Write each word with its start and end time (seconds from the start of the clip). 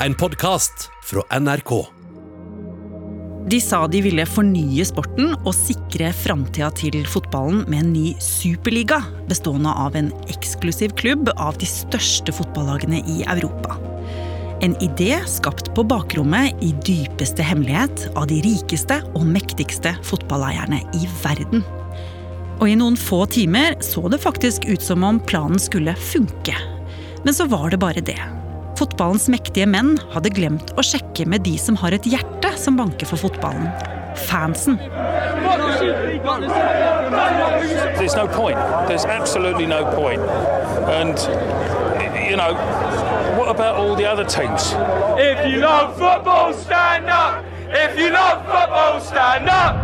En 0.00 0.14
podkast 0.14 0.90
fra 1.04 1.38
NRK. 1.40 1.86
De 3.48 3.60
sa 3.60 3.78
de 3.88 4.02
ville 4.04 4.26
fornye 4.28 4.84
sporten 4.84 5.30
og 5.38 5.54
sikre 5.56 6.10
framtida 6.12 6.68
til 6.76 6.98
fotballen 7.08 7.62
med 7.64 7.80
en 7.80 7.94
ny 7.94 8.10
superliga, 8.20 8.98
bestående 9.30 9.72
av 9.72 9.96
en 9.96 10.10
eksklusiv 10.28 10.92
klubb 11.00 11.32
av 11.40 11.56
de 11.62 11.70
største 11.70 12.36
fotballagene 12.36 13.00
i 13.08 13.24
Europa. 13.24 13.78
En 14.60 14.76
idé 14.84 15.16
skapt 15.32 15.72
på 15.72 15.86
bakrommet 15.88 16.60
i 16.60 16.74
dypeste 16.84 17.48
hemmelighet 17.48 18.10
av 18.12 18.28
de 18.28 18.42
rikeste 18.44 19.00
og 19.14 19.24
mektigste 19.24 19.96
fotballeierne 20.04 20.84
i 20.92 21.08
verden. 21.24 21.64
Og 22.60 22.68
i 22.68 22.76
noen 22.76 23.00
få 23.00 23.24
timer 23.32 23.80
så 23.80 24.04
det 24.12 24.20
faktisk 24.20 24.68
ut 24.68 24.84
som 24.84 25.08
om 25.08 25.24
planen 25.24 25.56
skulle 25.56 25.96
funke. 26.12 26.60
Men 27.24 27.32
så 27.32 27.48
var 27.48 27.72
det 27.72 27.80
bare 27.80 28.04
det. 28.04 28.35
Fotballens 28.76 29.24
mektige 29.32 29.64
menn 29.64 29.94
hadde 30.12 30.28
glemt 30.36 30.74
å 30.76 30.82
sjekke 30.84 31.24
med 31.24 31.46
de 31.46 31.54
som 31.56 31.78
har 31.80 31.94
et 31.96 32.04
hjerte 32.04 32.50
som 32.60 32.76
banker 32.76 33.08
for 33.08 33.16
fotballen. 33.16 33.70
Fansen. 34.28 34.76
There's 37.96 38.16
no 38.16 38.26
point. 38.28 38.58
There's 38.88 39.06
absolutely 39.06 39.64
no 39.64 39.84
point. 39.96 40.20
And, 40.92 41.16
you 42.28 42.36
know, 42.36 42.52
what 43.38 43.48
about 43.48 43.76
all 43.76 43.96
the 43.96 44.04
other 44.04 44.24
teams? 44.24 44.74
If 45.16 45.46
you 45.50 45.60
love 45.60 45.96
football, 45.96 46.52
stand 46.52 47.06
up! 47.08 47.44
If 47.68 47.98
you 47.98 48.10
love 48.10 48.44
football, 48.44 49.00
stand 49.00 49.48
up! 49.48 49.74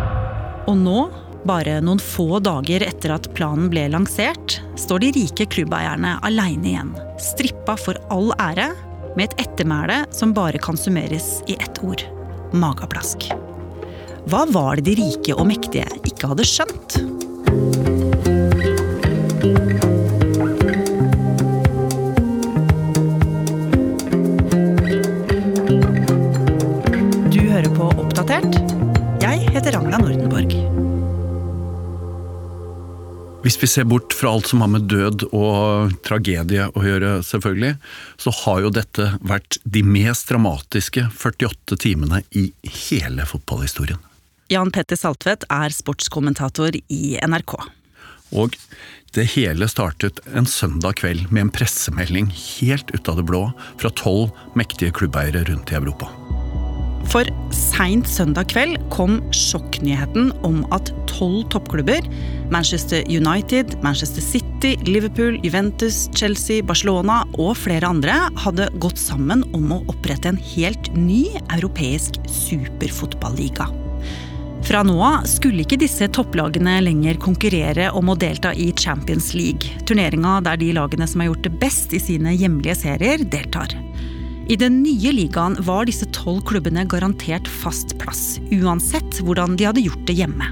Og 0.67 0.77
nå, 0.77 1.09
bare 1.47 1.79
noen 1.83 1.99
få 2.01 2.39
dager 2.43 2.83
etter 2.85 3.13
at 3.15 3.29
planen 3.35 3.69
ble 3.71 3.85
lansert, 3.91 4.59
står 4.79 5.03
de 5.03 5.11
rike 5.19 5.47
klubbeierne 5.51 6.17
aleine 6.23 6.71
igjen. 6.71 6.91
Strippa 7.21 7.75
for 7.79 7.99
all 8.13 8.33
ære, 8.39 8.71
med 9.13 9.29
et 9.29 9.43
ettermæle 9.45 9.99
som 10.15 10.33
bare 10.33 10.57
kan 10.57 10.77
summeres 10.79 11.43
i 11.45 11.53
ett 11.61 11.77
ord 11.85 12.01
mageplask. 12.53 13.27
Hva 14.29 14.45
var 14.49 14.79
det 14.79 14.87
de 14.87 14.95
rike 15.01 15.35
og 15.35 15.45
mektige 15.49 15.85
ikke 16.07 16.31
hadde 16.31 16.47
skjønt? 16.47 16.97
Du 27.33 27.41
hører 27.49 27.69
på 27.75 27.91
Oppdatert. 27.91 28.61
Jeg 29.21 29.49
heter 29.53 29.77
Ragna 29.77 29.99
Nordenborg. 30.01 30.72
Hvis 33.43 33.57
vi 33.59 33.67
ser 33.67 33.83
bort 33.83 34.13
fra 34.15 34.31
alt 34.31 34.47
som 34.47 34.61
har 34.63 34.69
med 34.71 34.85
død 34.87 35.25
og 35.35 35.91
tragedie 36.07 36.69
å 36.71 36.83
gjøre, 36.85 37.17
selvfølgelig, 37.27 37.73
så 38.23 38.31
har 38.37 38.61
jo 38.63 38.71
dette 38.71 39.09
vært 39.19 39.57
de 39.67 39.81
mest 39.83 40.31
dramatiske 40.31 41.09
48 41.11 41.75
timene 41.83 42.21
i 42.39 42.45
hele 42.87 43.27
fotballhistorien. 43.27 43.99
Jan 44.51 44.71
Petter 44.71 44.95
Saltvedt 44.95 45.43
er 45.51 45.75
sportskommentator 45.75 46.79
i 46.87 47.03
NRK. 47.19 47.57
Og 48.31 48.55
det 49.13 49.27
hele 49.35 49.67
startet 49.67 50.23
en 50.31 50.47
søndag 50.47 51.01
kveld 51.03 51.27
med 51.27 51.49
en 51.49 51.53
pressemelding 51.59 52.31
helt 52.31 52.95
ut 52.95 53.11
av 53.11 53.19
det 53.19 53.27
blå 53.27 53.49
fra 53.75 53.91
tolv 53.99 54.31
mektige 54.55 54.95
klubbeiere 54.95 55.43
rundt 55.51 55.75
i 55.75 55.81
Europa. 55.83 56.13
For 57.11 57.27
seint 57.53 58.07
søndag 58.09 58.49
kveld 58.53 58.79
kom 58.93 59.19
sjokknyheten 59.35 60.31
om 60.47 60.63
at 60.75 60.91
tolv 61.09 61.43
toppklubber, 61.53 62.05
Manchester 62.53 63.03
United, 63.09 63.75
Manchester 63.83 64.23
City, 64.23 64.73
Liverpool, 64.87 65.37
Juventus, 65.45 66.07
Chelsea, 66.15 66.63
Barcelona 66.65 67.21
og 67.37 67.55
flere 67.59 67.89
andre, 67.89 68.15
hadde 68.45 68.69
gått 68.81 69.01
sammen 69.01 69.45
om 69.53 69.75
å 69.75 69.83
opprette 69.91 70.31
en 70.31 70.41
helt 70.55 70.89
ny 70.97 71.25
europeisk 71.53 72.21
superfotballiga. 72.29 73.69
Fra 74.63 74.79
nå 74.87 74.95
av 75.03 75.25
skulle 75.27 75.65
ikke 75.65 75.81
disse 75.81 76.07
topplagene 76.15 76.77
lenger 76.85 77.17
konkurrere 77.21 77.89
om 77.91 78.13
å 78.13 78.15
delta 78.15 78.53
i 78.55 78.69
Champions 78.79 79.33
League, 79.35 79.83
turneringa 79.89 80.37
der 80.45 80.61
de 80.61 80.71
lagene 80.77 81.07
som 81.09 81.19
har 81.19 81.33
gjort 81.33 81.49
det 81.49 81.57
best 81.59 81.91
i 81.93 81.99
sine 81.99 82.31
hjemlige 82.37 82.77
serier, 82.85 83.25
deltar. 83.27 83.75
I 84.51 84.57
den 84.59 84.81
nye 84.83 85.11
ligaen 85.15 85.55
var 85.63 85.87
disse 85.87 86.05
tolv 86.11 86.41
klubbene 86.49 86.83
garantert 86.91 87.47
fast 87.47 87.95
plass, 88.01 88.41
uansett 88.51 89.21
hvordan 89.23 89.55
de 89.55 89.69
hadde 89.69 89.85
gjort 89.85 90.03
det 90.09 90.17
hjemme. 90.19 90.49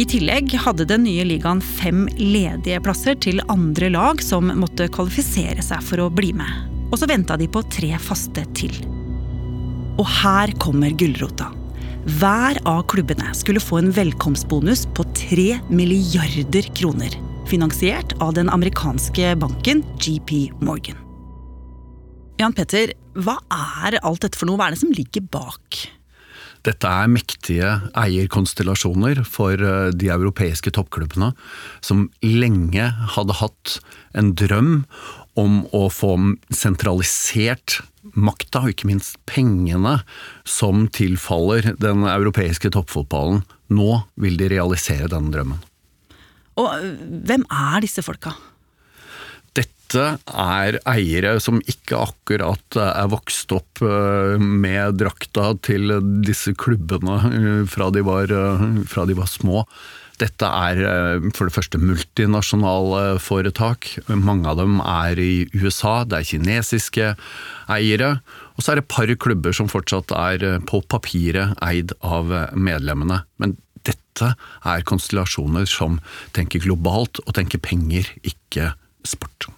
I 0.00 0.04
tillegg 0.08 0.54
hadde 0.60 0.86
den 0.88 1.04
nye 1.04 1.24
ligaen 1.28 1.60
fem 1.60 2.06
ledige 2.16 2.80
plasser 2.84 3.16
til 3.20 3.42
andre 3.52 3.90
lag 3.92 4.20
som 4.24 4.48
måtte 4.60 4.88
kvalifisere 4.92 5.64
seg 5.64 5.84
for 5.84 6.04
å 6.04 6.10
bli 6.12 6.32
med. 6.36 6.72
Og 6.88 7.00
så 7.00 7.08
venta 7.10 7.36
de 7.36 7.48
på 7.52 7.64
tre 7.72 7.92
faste 8.00 8.44
til. 8.56 8.74
Og 9.96 10.04
her 10.22 10.52
kommer 10.60 10.92
gulrota. 10.96 11.48
Hver 12.20 12.60
av 12.68 12.84
klubbene 12.92 13.32
skulle 13.36 13.60
få 13.60 13.80
en 13.80 13.90
velkomstbonus 13.92 14.84
på 14.96 15.04
tre 15.16 15.56
milliarder 15.68 16.68
kroner. 16.76 17.16
Finansiert 17.50 18.14
av 18.22 18.36
den 18.38 18.52
amerikanske 18.52 19.34
banken 19.40 19.84
GP 20.00 20.46
Morgan. 20.60 21.05
Jan 22.36 22.52
Petter, 22.52 22.90
hva 23.16 23.38
er 23.48 23.96
alt 24.04 24.20
dette 24.20 24.36
for 24.36 24.48
noe? 24.48 24.58
Hva 24.60 24.68
er 24.68 24.74
det 24.74 24.82
som 24.82 24.92
ligger 24.92 25.24
bak? 25.32 25.78
Dette 26.66 26.90
er 26.90 27.08
mektige 27.08 27.68
eierkonstellasjoner 27.96 29.22
for 29.24 29.56
eh, 29.56 29.92
de 29.96 30.10
europeiske 30.12 30.72
toppklubbene, 30.76 31.30
som 31.80 32.08
lenge 32.26 32.90
hadde 33.14 33.36
hatt 33.38 33.76
en 34.18 34.34
drøm 34.36 34.72
om 35.40 35.62
å 35.76 35.86
få 35.92 36.12
sentralisert 36.52 37.78
makta, 38.12 38.64
og 38.64 38.74
ikke 38.74 38.90
minst 38.90 39.16
pengene, 39.30 40.00
som 40.44 40.84
tilfaller 40.92 41.72
den 41.80 42.04
europeiske 42.10 42.72
toppfotballen. 42.76 43.46
Nå 43.72 44.02
vil 44.20 44.36
de 44.40 44.50
realisere 44.52 45.08
denne 45.12 45.32
drømmen. 45.32 45.64
Og 46.60 46.68
hvem 47.28 47.48
er 47.52 47.80
disse 47.84 48.04
folka? 48.04 48.34
Dette 49.86 50.16
er 50.34 50.80
eiere 50.90 51.36
som 51.38 51.60
ikke 51.62 52.00
akkurat 52.08 52.78
er 52.82 53.06
vokst 53.12 53.52
opp 53.54 53.78
eh, 53.86 54.34
med 54.42 54.96
drakta 54.98 55.52
til 55.62 55.92
disse 56.26 56.56
klubbene 56.58 57.18
eh, 57.28 57.60
fra 57.70 57.92
de 57.94 58.02
var, 58.02 58.32
eh, 58.34 58.64
fra 58.90 59.04
de 59.06 59.14
var 59.14 59.30
små. 59.30 59.62
Dette 60.18 60.48
er 60.48 60.80
for 61.36 61.46
det 61.46 61.54
første 61.54 61.78
multinasjonale 61.78 63.20
foretak. 63.22 63.92
Mange 64.08 64.48
av 64.48 64.58
dem 64.58 64.80
er 64.80 65.20
i 65.22 65.44
USA, 65.54 66.00
det 66.08 66.18
er 66.18 66.28
kinesiske 66.32 67.10
eiere. 67.70 68.08
Og 68.56 68.64
så 68.64 68.72
er 68.72 68.80
det 68.80 68.86
et 68.86 68.94
par 68.96 69.12
klubber 69.22 69.54
som 69.54 69.68
fortsatt 69.70 70.16
er 70.16 70.64
på 70.66 70.80
papiret 70.88 71.52
eid 71.62 71.92
av 72.00 72.32
medlemmene. 72.56 73.20
Men 73.36 73.54
dette 73.84 74.32
er 74.64 74.88
konstellasjoner 74.88 75.68
som 75.68 76.00
tenker 76.34 76.64
globalt 76.64 77.20
og 77.26 77.36
tenker 77.36 77.62
penger, 77.62 78.08
ikke 78.24 78.72
sport. 79.04 79.50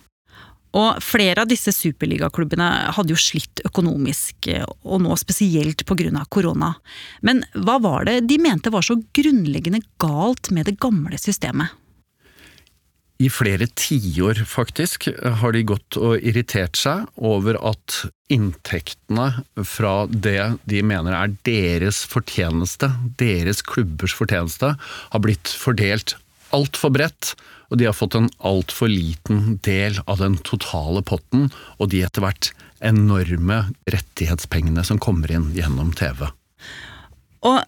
Og 0.76 1.00
flere 1.00 1.42
av 1.42 1.48
disse 1.48 1.72
superligaklubbene 1.72 2.68
hadde 2.96 3.14
jo 3.14 3.20
slitt 3.20 3.62
økonomisk, 3.64 4.50
og 4.84 5.02
nå 5.04 5.16
spesielt 5.16 5.84
pga. 5.88 6.24
korona. 6.28 6.74
Men 7.22 7.44
hva 7.54 7.78
var 7.80 8.04
det 8.04 8.28
de 8.28 8.38
mente 8.38 8.70
var 8.70 8.82
så 8.82 8.98
grunnleggende 9.16 9.80
galt 9.98 10.50
med 10.50 10.66
det 10.66 10.78
gamle 10.78 11.18
systemet? 11.18 11.72
I 13.18 13.26
flere 13.34 13.66
tiår, 13.74 14.44
faktisk, 14.46 15.08
har 15.40 15.52
de 15.52 15.64
gått 15.66 15.96
og 15.98 16.22
irritert 16.22 16.78
seg 16.78 17.08
over 17.16 17.56
at 17.66 18.04
inntektene 18.30 19.42
fra 19.66 20.06
det 20.06 20.60
de 20.70 20.84
mener 20.86 21.16
er 21.18 21.34
deres 21.48 22.04
fortjeneste, 22.06 22.92
deres 23.18 23.64
klubbers 23.66 24.14
fortjeneste, 24.14 24.76
har 24.78 25.24
blitt 25.24 25.50
fordelt 25.50 26.14
altfor 26.54 26.94
bredt, 26.94 27.34
og 27.68 27.78
de 27.80 27.86
har 27.88 27.96
fått 27.96 28.16
en 28.16 28.30
altfor 28.40 28.88
liten 28.88 29.58
del 29.64 29.98
av 30.08 30.22
den 30.22 30.38
totale 30.46 31.02
potten, 31.04 31.50
og 31.76 31.90
de 31.92 32.02
etter 32.06 32.24
hvert 32.24 32.52
enorme 32.84 33.64
rettighetspengene 33.90 34.84
som 34.86 35.00
kommer 35.02 35.32
inn 35.34 35.50
gjennom 35.56 35.92
TV. 35.98 36.28
Og 37.48 37.58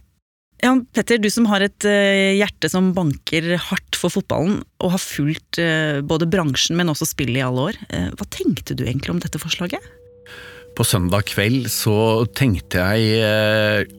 ja, 0.60 0.74
Petter, 0.92 1.16
du 1.20 1.28
som 1.32 1.46
har 1.48 1.64
et 1.64 1.84
hjerte 1.84 2.68
som 2.68 2.90
banker 2.96 3.54
hardt 3.70 3.96
for 3.96 4.12
fotballen, 4.12 4.58
og 4.80 4.92
har 4.92 5.00
fulgt 5.00 5.60
både 6.04 6.28
bransjen, 6.28 6.76
men 6.76 6.92
også 6.92 7.08
spillet 7.08 7.40
i 7.40 7.44
alle 7.46 7.70
år. 7.70 7.78
Hva 8.16 8.26
tenkte 8.28 8.76
du 8.76 8.84
egentlig 8.84 9.14
om 9.14 9.22
dette 9.24 9.40
forslaget? 9.40 9.80
På 10.76 10.84
søndag 10.86 11.26
kveld 11.32 11.64
så 11.72 12.24
tenkte 12.36 12.84
jeg 12.84 13.24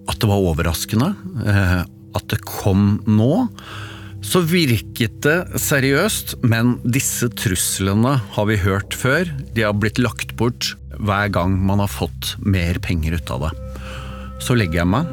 at 0.06 0.22
det 0.22 0.30
var 0.30 0.46
overraskende. 0.52 1.10
At 2.14 2.30
det 2.30 2.44
kom 2.46 3.02
nå. 3.10 3.34
Så 4.22 4.44
virket 4.46 5.18
det 5.26 5.60
seriøst, 5.60 6.38
men 6.46 6.76
disse 6.86 7.28
truslene 7.42 8.20
har 8.36 8.48
vi 8.48 8.60
hørt 8.62 8.94
før. 8.96 9.26
De 9.56 9.66
har 9.66 9.74
blitt 9.78 10.00
lagt 10.02 10.36
bort 10.40 10.76
hver 11.02 11.32
gang 11.34 11.56
man 11.66 11.82
har 11.82 11.90
fått 11.90 12.36
mer 12.40 12.78
penger 12.86 13.18
ut 13.18 13.34
av 13.34 13.48
det. 13.48 13.52
Så 14.42 14.56
legger 14.58 14.84
jeg 14.84 14.92
meg, 14.94 15.10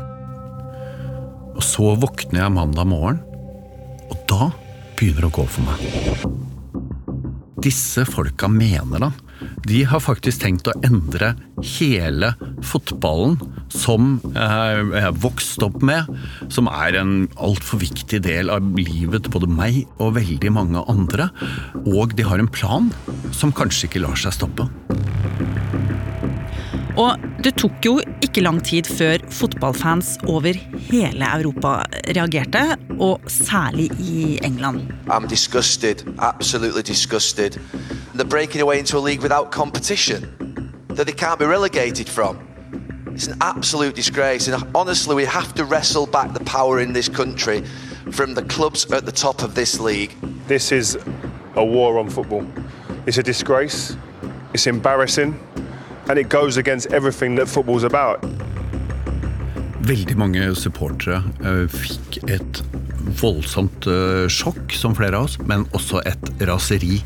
og 1.57 1.65
så 1.65 1.95
våkner 1.99 2.45
jeg 2.45 2.55
mandag 2.55 2.89
morgen, 2.89 3.23
og 4.09 4.21
da 4.31 4.51
begynner 4.99 5.25
det 5.25 5.31
å 5.33 5.37
gå 5.41 5.47
for 5.57 5.67
meg. 5.67 5.79
Disse 7.65 8.05
folka 8.07 8.47
mener 8.53 9.09
da 9.09 9.11
de 9.69 9.83
har 9.89 10.03
faktisk 10.03 10.43
tenkt 10.43 10.69
å 10.71 10.77
endre 10.87 11.35
hele 11.77 12.33
fotballen 12.65 13.37
som 13.73 14.17
jeg 14.33 15.03
har 15.05 15.17
vokst 15.21 15.63
opp 15.67 15.83
med, 15.85 16.09
som 16.53 16.71
er 16.71 16.99
en 17.01 17.15
altfor 17.37 17.83
viktig 17.83 18.23
del 18.25 18.53
av 18.55 18.65
livet 18.79 19.27
til 19.27 19.35
både 19.35 19.51
meg 19.51 19.83
og 19.99 20.17
veldig 20.19 20.55
mange 20.55 20.85
andre. 20.89 21.31
Og 21.85 22.17
de 22.17 22.27
har 22.29 22.41
en 22.41 22.51
plan 22.51 22.89
som 23.35 23.55
kanskje 23.55 23.91
ikke 23.91 24.05
lar 24.07 24.19
seg 24.21 24.37
stoppe. 24.39 24.69
Og 26.99 27.27
det 27.45 27.53
tok 27.61 27.85
jo 27.87 27.93
ikke 28.25 28.43
lang 28.43 28.59
tid 28.67 28.89
før 28.91 29.23
fotballfans 29.31 30.17
over 30.27 30.57
hele 30.89 31.29
Europa 31.37 31.85
reagerte, 32.17 32.65
og 32.99 33.23
særlig 33.31 33.87
i 34.03 34.39
England. 34.43 34.89
I'm 35.07 35.29
disgusted, 35.31 36.03
absolutely 36.19 36.83
disgusted. 36.83 37.61
They're 38.19 38.27
breaking 38.27 38.61
away 38.61 38.81
into 38.81 38.99
a 38.99 38.99
league 38.99 39.23
without 39.23 39.53
competition 39.53 40.75
that 40.89 41.07
they 41.07 41.13
can't 41.13 41.39
be 41.39 41.45
relegated 41.45 42.09
from. 42.09 42.37
It's 43.15 43.29
an 43.29 43.39
absolute 43.41 43.95
disgrace, 43.95 44.49
and 44.49 44.61
honestly, 44.75 45.15
we 45.15 45.25
have 45.25 45.55
to 45.55 45.65
wrestle 45.65 46.05
back 46.05 46.33
the 46.33 46.43
power 46.43 46.81
in 46.81 46.93
this 46.93 47.09
country 47.09 47.63
from 48.11 48.35
the 48.35 48.43
clubs 48.43 48.91
at 48.91 49.07
the 49.07 49.13
top 49.13 49.45
of 49.45 49.55
this 49.55 49.79
league. 49.79 50.17
This 50.49 50.73
is 50.73 50.99
a 51.55 51.65
war 51.65 51.97
on 52.01 52.11
football. 52.11 52.45
It's 53.07 53.19
a 53.19 53.23
disgrace. 53.23 53.97
It's 54.53 54.67
embarrassing. 54.67 55.39
And 56.09 56.19
it 56.19 56.29
goes 56.29 56.57
against 56.57 56.93
everything 56.93 57.37
that 57.37 57.47
football's 57.47 57.85
about. 57.85 58.25
Veldig 59.87 60.19
mange 60.19 60.43
supportere 60.59 61.23
uh, 61.47 61.69
fikk 61.71 62.19
et 62.27 62.63
voldsomt 63.23 63.87
uh, 63.87 64.27
sjokk, 64.27 64.75
som 64.75 64.99
flere 64.99 65.15
av 65.15 65.31
oss, 65.31 65.39
men 65.47 65.69
også 65.71 66.03
et 66.03 66.33
raseri 66.51 66.99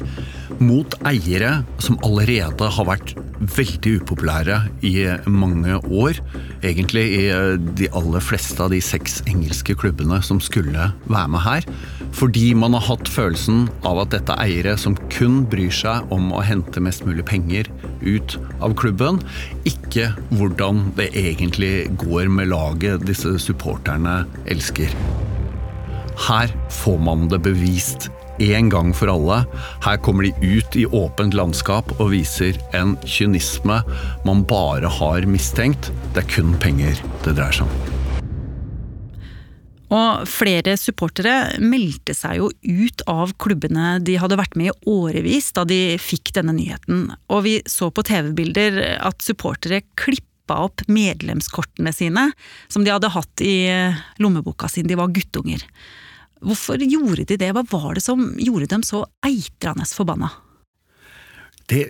mot 0.62 0.94
eiere 1.09 1.62
som 1.82 1.99
allerede 2.06 2.69
har 2.76 2.88
vært 2.88 3.14
veldig 3.43 3.97
upopulære 4.03 4.59
i 4.87 4.94
mange 5.26 5.79
år. 5.91 6.20
Egentlig 6.62 7.05
i 7.19 7.23
uh, 7.35 7.56
de 7.59 7.88
aller 7.97 8.23
fleste 8.23 8.62
av 8.62 8.70
de 8.73 8.81
seks 8.85 9.20
engelske 9.31 9.75
klubbene 9.79 10.20
som 10.25 10.41
skulle 10.43 10.91
være 11.11 11.32
med 11.35 11.44
her. 11.44 11.67
Fordi 12.12 12.53
man 12.59 12.76
har 12.76 12.87
hatt 12.91 13.11
følelsen 13.11 13.67
av 13.88 14.03
at 14.05 14.14
dette 14.14 14.37
er 14.37 14.47
eiere 14.47 14.76
som 14.79 14.97
kun 15.14 15.43
bryr 15.50 15.73
seg 15.75 16.12
om 16.14 16.31
å 16.35 16.44
hente 16.44 16.82
mest 16.85 17.06
mulig 17.09 17.25
penger 17.29 17.70
ut 18.03 18.37
av 18.62 18.75
klubben, 18.79 19.20
ikke 19.69 20.11
hvordan 20.37 20.88
det 20.99 21.11
egentlig 21.19 21.88
går 22.03 22.31
med 22.32 22.50
laget 22.53 23.06
disse 23.09 23.37
supporterne 23.43 24.23
elsker. 24.50 24.93
Her 26.29 26.53
får 26.82 26.99
man 27.03 27.31
det 27.32 27.41
bevist 27.47 28.11
en 28.40 28.69
gang 28.73 28.93
for 28.96 29.12
alle. 29.12 29.43
Her 29.84 29.99
kommer 30.05 30.29
de 30.29 30.32
ut 30.58 30.76
i 30.79 30.87
åpent 30.87 31.34
landskap 31.37 31.93
og 31.99 32.12
viser 32.14 32.58
en 32.76 32.96
kynisme 33.05 33.82
man 34.26 34.44
bare 34.49 34.88
har 35.00 35.26
mistenkt. 35.29 35.90
Det 36.14 36.25
er 36.25 36.31
kun 36.37 36.55
penger 36.62 36.96
det 37.26 37.37
dreier 37.37 37.62
seg 37.62 37.69
om. 37.69 37.99
Og 39.93 40.25
flere 40.31 40.76
supportere 40.81 41.61
meldte 41.61 42.14
seg 42.17 42.38
jo 42.40 42.49
ut 42.49 43.02
av 43.11 43.34
klubbene 43.43 43.99
de 44.05 44.17
hadde 44.20 44.38
vært 44.40 44.56
med 44.56 44.70
i 44.70 44.76
årevis 44.88 45.50
da 45.56 45.67
de 45.69 45.99
fikk 46.00 46.32
denne 46.38 46.55
nyheten. 46.56 47.11
Og 47.28 47.44
vi 47.44 47.58
så 47.69 47.90
på 47.93 48.05
TV-bilder 48.08 48.81
at 49.05 49.25
supportere 49.25 49.82
klippa 50.00 50.62
opp 50.64 50.87
medlemskortene 50.88 51.93
sine, 51.94 52.31
som 52.73 52.87
de 52.87 52.94
hadde 52.94 53.12
hatt 53.12 53.44
i 53.44 53.56
lommeboka 54.23 54.70
siden 54.73 54.88
de 54.90 54.99
var 55.00 55.12
guttunger. 55.12 55.61
Hvorfor 56.42 56.82
gjorde 56.82 57.26
de 57.28 57.38
det? 57.38 57.52
Hva 57.54 57.62
var 57.70 57.94
det 57.96 58.04
som 58.04 58.32
gjorde 58.40 58.70
dem 58.72 58.84
så 58.86 59.04
eitrende 59.26 59.86
forbanna? 59.86 60.32
Det 61.70 61.86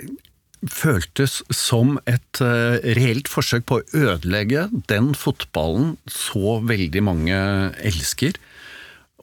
føltes 0.71 1.41
som 1.51 1.97
et 2.07 2.43
uh, 2.45 2.79
reelt 2.99 3.31
forsøk 3.31 3.67
på 3.67 3.81
å 3.81 3.87
ødelegge 3.99 4.69
den 4.91 5.11
fotballen 5.19 5.97
så 6.11 6.61
veldig 6.63 7.03
mange 7.09 7.39
elsker. 7.83 8.39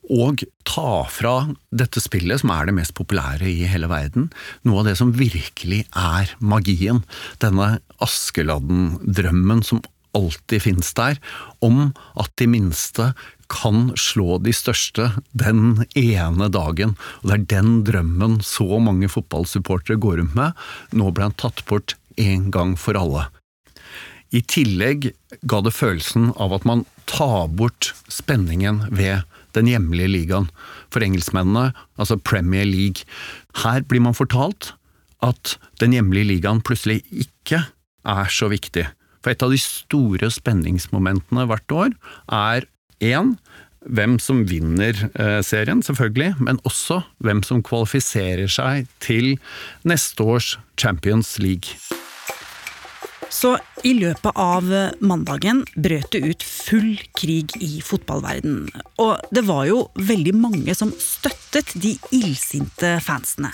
Og 0.09 0.41
ta 0.65 1.03
fra 1.13 1.33
dette 1.69 2.01
spillet, 2.01 2.41
som 2.41 2.51
er 2.55 2.65
det 2.65 2.75
mest 2.79 2.95
populære 2.97 3.45
i 3.45 3.69
hele 3.69 3.87
verden, 3.91 4.31
noe 4.65 4.81
av 4.81 4.89
det 4.89 4.97
som 4.97 5.13
virkelig 5.13 5.83
er 5.93 6.33
magien. 6.41 7.03
Denne 7.43 7.75
Askeladden-drømmen 8.01 9.61
som 9.67 9.83
alltid 10.17 10.65
finnes 10.65 10.89
der, 10.97 11.19
om 11.61 11.91
at 12.17 12.33
de 12.41 12.49
minste 12.49 13.11
kan 13.49 13.89
slå 13.97 14.37
de 14.43 14.53
største 14.55 15.09
den 15.37 15.83
ene 15.97 16.49
dagen. 16.53 16.95
Og 17.21 17.31
det 17.31 17.35
er 17.35 17.47
den 17.57 17.71
drømmen 17.87 18.39
så 18.45 18.79
mange 18.83 19.09
fotballsupportere 19.11 19.99
går 20.01 20.21
rundt 20.21 20.37
med. 20.37 20.55
Nå 20.93 21.09
ble 21.11 21.29
han 21.29 21.37
tatt 21.39 21.65
bort 21.69 21.97
en 22.19 22.49
gang 22.53 22.75
for 22.79 22.99
alle. 22.99 23.27
I 24.29 24.43
tillegg 24.45 25.09
ga 25.49 25.61
det 25.65 25.73
følelsen 25.73 26.29
av 26.37 26.53
at 26.53 26.65
man 26.69 26.85
tar 27.09 27.49
bort 27.49 27.93
spenningen 28.13 28.83
ved 28.93 29.25
den 29.57 29.69
hjemlige 29.71 30.11
ligaen. 30.13 30.49
For 30.93 31.01
engelskmennene, 31.05 31.71
altså 31.97 32.19
Premier 32.21 32.67
League. 32.69 33.07
Her 33.63 33.81
blir 33.81 34.03
man 34.05 34.17
fortalt 34.17 34.75
at 35.25 35.57
den 35.81 35.95
hjemlige 35.97 36.29
ligaen 36.35 36.61
plutselig 36.61 37.01
ikke 37.09 37.65
er 38.07 38.29
så 38.31 38.51
viktig. 38.53 38.85
For 39.19 39.33
et 39.33 39.43
av 39.43 39.51
de 39.51 39.59
store 39.59 40.29
spenningsmomentene 40.31 41.47
hvert 41.49 41.75
år 41.75 41.95
er 42.31 42.69
én 43.03 43.35
hvem 43.87 44.17
som 44.19 44.43
vinner 44.49 44.97
eh, 45.15 45.39
serien, 45.45 45.81
selvfølgelig, 45.85 46.35
men 46.43 46.59
også 46.67 47.01
hvem 47.23 47.41
som 47.47 47.63
kvalifiserer 47.63 48.51
seg 48.51 48.89
til 49.03 49.37
neste 49.87 50.25
års 50.25 50.57
Champions 50.79 51.37
League. 51.39 51.79
Så 53.29 53.53
i 53.85 53.93
løpet 53.93 54.35
av 54.41 54.65
mandagen 55.05 55.61
brøt 55.77 56.09
det 56.11 56.23
ut 56.25 56.43
full 56.43 56.97
krig 57.15 57.53
i 57.61 57.77
fotballverden. 57.85 58.65
Og 58.99 59.21
det 59.31 59.45
var 59.47 59.67
jo 59.69 59.83
veldig 59.95 60.33
mange 60.35 60.75
som 60.75 60.91
støttet 60.97 61.75
de 61.77 61.93
illsinte 62.15 62.97
fansene. 63.05 63.53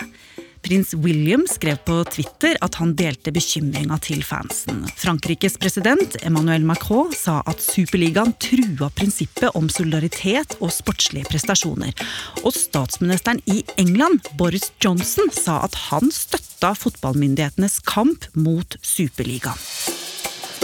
Prins 0.65 0.93
William 0.93 1.45
skrev 1.49 1.77
på 1.85 2.03
Twitter 2.03 2.57
at 2.65 2.75
han 2.75 2.95
delte 2.97 3.29
bekymringa 3.29 3.99
til 4.01 4.23
fansen. 4.25 4.79
Frankrikes 4.97 5.59
president 5.61 6.15
Emmanuel 6.25 6.63
Macron 6.65 7.11
sa 7.13 7.43
at 7.45 7.61
Superligaen 7.61 8.33
trua 8.41 8.89
prinsippet 8.89 9.53
om 9.53 9.67
solidaritet 9.69 10.55
og 10.57 10.71
sportslige 10.73 11.29
prestasjoner. 11.29 11.93
Og 12.41 12.57
statsministeren 12.57 13.43
i 13.45 13.59
England, 13.77 14.25
Boris 14.39 14.71
Johnson, 14.81 15.29
sa 15.29 15.59
at 15.67 15.77
han 15.91 16.09
støtta 16.09 16.73
fotballmyndighetenes 16.73 17.77
kamp 17.85 18.25
mot 18.33 18.77
Superligaen. 18.81 19.61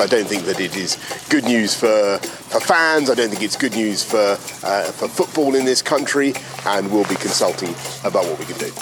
I 0.02 0.08
don't 0.08 0.26
think 0.26 0.46
that 0.46 0.60
it 0.60 0.76
is 0.76 0.98
good 1.30 1.44
news 1.44 1.76
for, 1.76 2.18
for 2.50 2.60
fans. 2.60 3.12
I 3.12 3.14
don't 3.14 3.30
think 3.30 3.44
it's 3.44 3.56
good 3.56 3.76
news 3.76 4.02
for, 4.02 4.34
uh, 4.66 4.90
for 4.98 5.08
football 5.08 5.54
in 5.54 5.66
this 5.66 5.84
country, 5.84 6.34
and 6.66 6.90
we'll 6.90 7.06
be 7.08 7.22
consulting 7.22 7.76
about 8.04 8.26
what 8.26 8.40
we 8.40 8.46
can 8.46 8.58
do. 8.58 8.74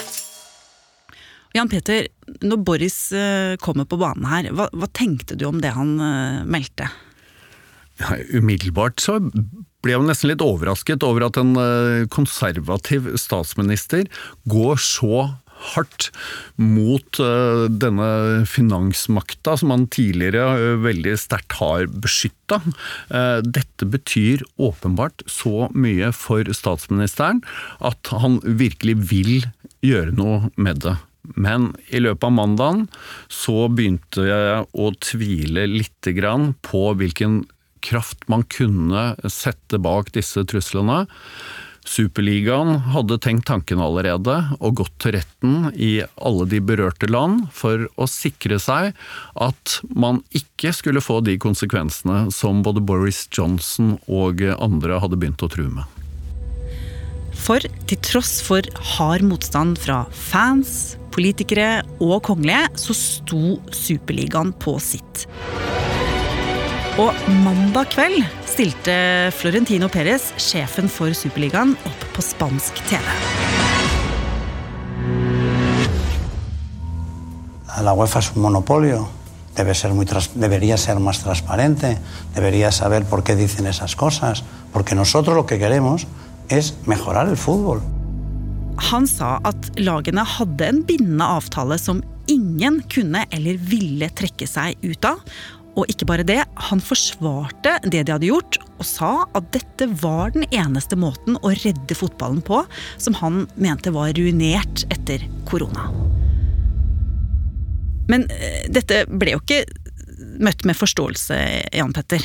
Jan 1.56 1.70
Peter, 1.70 2.06
når 2.46 2.62
Boris 2.62 2.98
eh, 3.16 3.56
kommer 3.62 3.88
på 3.88 3.98
banen 4.00 4.28
her, 4.30 4.50
hva, 4.54 4.68
hva 4.70 4.88
tenkte 4.94 5.38
du 5.38 5.48
om 5.48 5.58
det 5.62 5.74
han 5.74 5.96
uh, 5.98 6.46
meldte? 6.46 6.86
Ja, 8.00 8.14
umiddelbart 8.30 9.02
så 9.02 9.18
ble 9.82 9.96
jeg 9.96 10.06
nesten 10.06 10.30
litt 10.30 10.44
overrasket 10.44 11.02
over 11.04 11.26
at 11.26 11.40
en 11.40 11.56
uh, 11.58 12.06
konservativ 12.12 13.10
statsminister 13.18 14.06
går 14.50 14.78
så 14.80 15.30
hardt 15.60 16.06
mot 16.56 17.18
denne 17.20 18.06
finansmakta 18.48 19.58
som 19.60 19.74
han 19.74 19.82
tidligere 19.92 20.78
veldig 20.80 21.12
sterkt 21.20 21.58
har 21.58 21.84
beskytta. 22.00 22.62
dette 23.44 23.90
betyr 23.92 24.40
åpenbart 24.56 25.20
så 25.28 25.68
mye 25.76 26.14
for 26.16 26.48
statsministeren 26.56 27.44
at 27.84 28.14
han 28.24 28.40
virkelig 28.40 28.96
vil 29.12 29.50
gjøre 29.84 30.16
noe 30.16 30.48
med 30.56 30.80
det. 30.86 30.96
Men 31.34 31.72
i 31.88 32.02
løpet 32.02 32.26
av 32.26 32.36
mandagen 32.36 32.84
så 33.30 33.68
begynte 33.68 34.26
jeg 34.26 34.66
å 34.72 34.92
tvile 35.02 35.66
lite 35.70 36.14
grann 36.16 36.52
på 36.66 36.90
hvilken 36.98 37.42
kraft 37.84 38.26
man 38.28 38.44
kunne 38.52 39.14
sette 39.32 39.80
bak 39.80 40.12
disse 40.16 40.44
truslene. 40.48 41.04
Superligaen 41.90 42.74
hadde 42.92 43.16
tenkt 43.24 43.46
tanken 43.48 43.80
allerede 43.82 44.34
og 44.60 44.76
gått 44.82 44.98
til 45.00 45.16
retten 45.16 45.70
i 45.72 46.02
alle 46.20 46.46
de 46.50 46.60
berørte 46.62 47.08
land 47.08 47.48
for 47.56 47.86
å 47.96 48.08
sikre 48.10 48.60
seg 48.60 48.92
at 49.40 49.78
man 49.88 50.20
ikke 50.36 50.74
skulle 50.76 51.02
få 51.02 51.22
de 51.24 51.38
konsekvensene 51.40 52.28
som 52.36 52.60
både 52.66 52.84
Boris 52.84 53.24
Johnson 53.32 53.96
og 54.06 54.44
andre 54.60 55.00
hadde 55.00 55.18
begynt 55.18 55.46
å 55.46 55.50
true 55.50 55.72
med. 55.72 55.99
For 57.50 57.64
til 57.90 57.98
tross 57.98 58.36
for 58.46 58.62
hard 58.92 59.24
motstand 59.26 59.72
fra 59.82 60.04
fans, 60.14 60.94
politikere 61.10 61.80
og 61.98 62.20
kongelige, 62.28 62.68
så 62.78 62.94
sto 62.94 63.56
Superligaen 63.74 64.52
på 64.62 64.76
sitt. 64.78 65.24
Og 67.02 67.10
mandag 67.42 67.90
kveld 67.90 68.20
stilte 68.46 68.94
Florentino 69.34 69.90
Perez, 69.90 70.28
sjefen 70.38 70.86
for 70.86 71.10
Superligaen, 71.10 71.74
opp 71.90 72.06
på 72.14 72.22
spansk 72.22 72.84
TV. 72.86 73.02
la 77.82 77.94
UEFA 77.96 78.18
es 78.20 78.30
un 78.36 78.42
monopolio, 78.42 79.08
debe 79.56 79.74
ser 79.74 79.90
muy 79.90 80.06
debería 80.36 80.76
ser 80.76 81.00
más 81.00 81.18
transparente, 81.18 81.98
debería 82.34 82.70
saber 82.70 83.04
por 83.04 83.24
qué 83.24 83.34
dicen 83.34 83.66
esas 83.66 83.96
cosas, 83.96 84.44
porque 84.72 84.94
nosotros 84.94 85.34
lo 85.34 85.46
que 85.46 85.58
queremos 85.58 86.06
es 86.50 86.72
mejorar 86.90 87.30
el 87.30 87.38
fútbol. 87.38 87.80
Han 88.90 89.06
sa 89.08 89.36
at 89.46 89.70
lagene 89.80 90.24
hadde 90.26 90.66
en 90.66 90.82
bindende 90.88 91.26
avtale 91.38 91.78
som 91.78 92.02
ingen 92.30 92.80
kunne 92.92 93.24
eller 93.34 93.58
ville 93.70 94.08
trekke 94.16 94.48
seg 94.48 94.78
ut 94.84 95.08
av. 95.08 95.20
Og 95.78 95.86
ikke 95.92 96.08
bare 96.08 96.26
det, 96.26 96.40
han 96.70 96.82
forsvarte 96.82 97.76
det 97.86 98.02
de 98.06 98.14
hadde 98.14 98.28
gjort, 98.28 98.58
og 98.80 98.86
sa 98.86 99.10
at 99.38 99.52
dette 99.54 99.86
var 100.02 100.32
den 100.34 100.44
eneste 100.50 100.98
måten 100.98 101.38
å 101.40 101.52
redde 101.62 101.96
fotballen 101.96 102.42
på, 102.44 102.64
som 102.98 103.16
han 103.20 103.44
mente 103.54 103.92
var 103.94 104.10
ruinert 104.18 104.84
etter 104.90 105.22
korona. 105.48 105.86
Men 108.10 108.26
eh, 108.34 108.66
dette 108.72 109.04
ble 109.06 109.36
jo 109.36 109.42
ikke 109.44 109.62
møtt 110.42 110.66
med 110.66 110.78
forståelse, 110.78 111.38
Jan 111.78 111.94
Petter. 111.94 112.24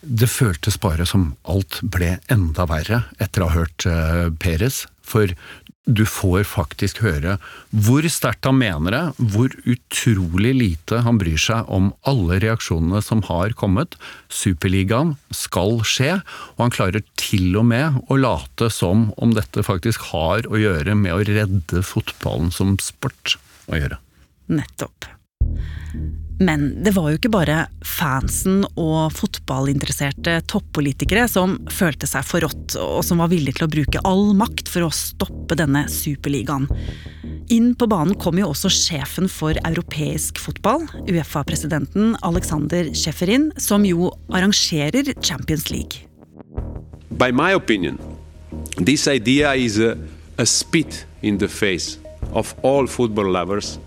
Det 0.00 0.30
føltes 0.32 0.78
bare 0.80 1.04
som 1.08 1.34
alt 1.48 1.80
ble 1.82 2.14
enda 2.32 2.64
verre 2.70 3.04
etter 3.20 3.44
å 3.44 3.50
ha 3.50 3.62
hørt 3.62 3.84
uh, 3.88 4.30
Peres, 4.40 4.86
for 5.04 5.32
du 5.90 6.04
får 6.06 6.44
faktisk 6.46 7.00
høre 7.02 7.36
hvor 7.72 8.06
sterkt 8.12 8.46
han 8.46 8.58
mener 8.60 8.94
det, 8.94 9.02
hvor 9.32 9.54
utrolig 9.64 10.52
lite 10.56 11.00
han 11.06 11.18
bryr 11.20 11.40
seg 11.40 11.68
om 11.72 11.90
alle 12.08 12.38
reaksjonene 12.44 13.02
som 13.04 13.24
har 13.26 13.56
kommet. 13.58 13.96
Superligaen 14.28 15.16
skal 15.34 15.80
skje, 15.88 16.20
og 16.54 16.64
han 16.66 16.74
klarer 16.74 17.04
til 17.20 17.56
og 17.58 17.66
med 17.72 18.00
å 18.08 18.20
late 18.20 18.70
som 18.72 19.08
om 19.18 19.34
dette 19.36 19.66
faktisk 19.66 20.12
har 20.12 20.46
å 20.46 20.60
gjøre 20.60 20.96
med 20.98 21.16
å 21.16 21.24
redde 21.26 21.84
fotballen 21.86 22.52
som 22.54 22.76
sport 22.82 23.38
å 23.70 23.80
gjøre. 23.80 24.00
Nettopp. 24.50 25.10
Men 26.40 26.70
det 26.80 26.94
var 26.96 27.10
jo 27.10 27.18
ikke 27.18 27.32
bare 27.34 27.56
fansen 27.84 28.62
og 28.80 29.12
fotballinteresserte 29.12 30.38
toppolitikere 30.48 31.26
som 31.28 31.58
følte 31.68 32.08
seg 32.08 32.24
forrådt, 32.24 32.78
og 32.80 33.02
som 33.04 33.20
var 33.20 33.28
villige 33.28 33.58
til 33.58 33.66
å 33.66 33.72
bruke 33.74 34.00
all 34.08 34.30
makt 34.38 34.70
for 34.72 34.86
å 34.86 34.94
stoppe 34.94 35.58
denne 35.60 35.82
superligaen. 35.92 36.64
Inn 37.52 37.74
på 37.76 37.88
banen 37.90 38.16
kom 38.16 38.40
jo 38.40 38.48
også 38.54 38.70
sjefen 38.72 39.28
for 39.28 39.58
europeisk 39.68 40.40
fotball, 40.40 40.86
Uefa-presidenten 41.10 42.14
Alexander 42.24 42.88
Schäferin, 42.96 43.50
som 43.60 43.84
jo 43.84 44.08
arrangerer 44.32 45.12
Champions 45.20 45.68
League. 45.68 46.06
By 47.10 47.34
my 47.36 47.52
opinion, 47.52 47.98
this 48.78 49.06
idea 49.08 49.52
is 49.52 49.76
a, 49.78 49.98
a 50.38 50.46
spit 50.46 51.04
in 51.20 51.36
the 51.36 51.48
face 51.48 51.98
of 52.32 52.54
all 52.62 52.86
football 52.86 53.28
lovers 53.28 53.78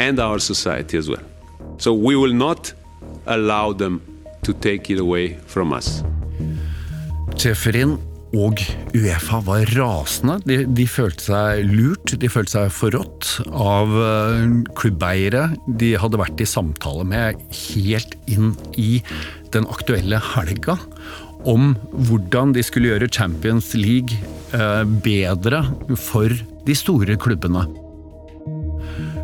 and 0.00 0.18
our 0.18 0.40
society 0.40 0.98
as 0.98 1.08
well. 1.08 1.22
So 1.78 1.94
we 1.94 2.16
will 2.16 2.34
not 2.34 2.72
allow 3.26 3.72
them 3.72 4.00
to 4.42 4.52
take 4.52 4.90
it 4.90 5.00
away 5.00 5.38
from 5.46 5.72
us. 5.72 6.02
Tjeferin 7.34 7.96
og 8.34 8.60
Uefa 8.94 9.40
var 9.46 9.68
rasende. 9.76 10.38
De, 10.46 10.62
de 10.66 10.86
følte 10.90 11.28
seg 11.28 11.64
lurt, 11.70 12.14
de 12.18 12.30
følte 12.30 12.56
seg 12.56 12.72
forrådt 12.74 13.30
av 13.50 13.94
eh, 13.94 14.46
klubbeiere 14.78 15.48
de 15.66 15.94
hadde 16.00 16.20
vært 16.20 16.42
i 16.42 16.48
samtale 16.48 17.06
med 17.06 17.42
helt 17.74 18.16
inn 18.30 18.54
i 18.80 18.98
den 19.54 19.68
aktuelle 19.70 20.20
helga. 20.34 20.78
Om 21.44 21.74
hvordan 22.08 22.54
de 22.56 22.64
skulle 22.64 22.90
gjøre 22.90 23.12
Champions 23.12 23.72
League 23.78 24.18
eh, 24.56 24.82
bedre 25.04 25.64
for 26.00 26.32
de 26.64 26.78
store 26.78 27.18
klubbene. 27.20 27.66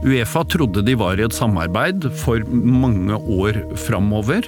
Uefa 0.00 0.40
trodde 0.48 0.80
de 0.80 0.94
var 0.96 1.20
i 1.20 1.24
et 1.26 1.34
samarbeid 1.36 2.06
for 2.22 2.40
mange 2.48 3.12
år 3.12 3.58
framover, 3.76 4.46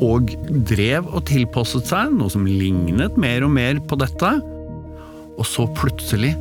og 0.00 0.32
drev 0.64 1.10
og 1.10 1.26
tilpasset 1.28 1.90
seg, 1.90 2.14
noe 2.16 2.32
som 2.32 2.46
lignet 2.48 3.18
mer 3.20 3.44
og 3.44 3.52
mer 3.52 3.82
på 3.84 3.98
dette. 4.00 4.30
Og 5.36 5.44
så 5.44 5.66
plutselig 5.76 6.32